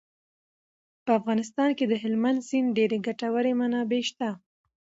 په 1.05 1.11
افغانستان 1.19 1.69
کې 1.77 1.85
د 1.87 1.93
هلمند 2.03 2.39
سیند 2.47 2.69
ډېرې 2.77 2.97
ګټورې 3.07 3.53
منابع 3.61 4.01
شته. 4.09 4.29